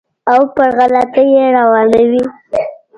[0.33, 2.23] او پر غلطه یې روانوي.